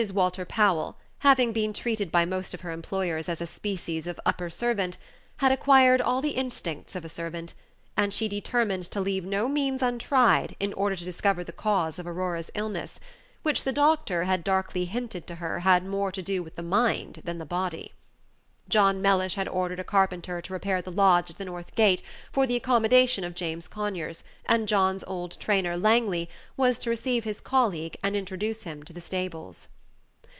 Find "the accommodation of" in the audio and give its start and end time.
22.47-23.35